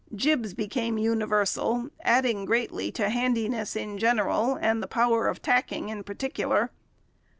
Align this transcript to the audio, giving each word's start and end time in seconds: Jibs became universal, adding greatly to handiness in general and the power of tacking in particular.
Jibs 0.15 0.55
became 0.55 0.97
universal, 0.97 1.91
adding 2.01 2.43
greatly 2.45 2.91
to 2.93 3.09
handiness 3.09 3.75
in 3.75 3.99
general 3.99 4.57
and 4.59 4.81
the 4.81 4.87
power 4.87 5.27
of 5.27 5.43
tacking 5.43 5.89
in 5.89 6.03
particular. 6.03 6.71